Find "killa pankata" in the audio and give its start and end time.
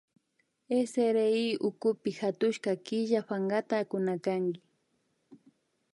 2.85-3.77